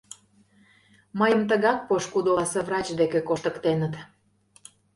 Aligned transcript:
Мыйым 1.19 1.41
тыгак 1.49 1.79
пошкудо 1.87 2.29
оласе 2.31 2.61
врач 2.67 2.87
деке 2.99 3.19
коштыктеныт. 3.27 3.93